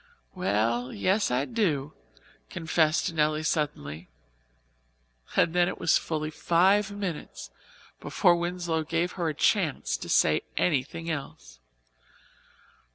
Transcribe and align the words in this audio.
"Well, 0.33 0.91
yes, 0.91 1.29
I 1.29 1.45
do," 1.45 1.93
confessed 2.49 3.13
Nelly 3.13 3.43
suddenly; 3.43 4.09
and 5.35 5.53
then 5.53 5.67
it 5.67 5.77
was 5.79 5.99
fully 5.99 6.31
five 6.31 6.89
minutes 6.89 7.51
before 7.99 8.35
Winslow 8.35 8.83
gave 8.83 9.11
her 9.11 9.29
a 9.29 9.35
chance 9.35 9.95
to 9.97 10.09
say 10.09 10.41
anything 10.57 11.07
else. 11.11 11.59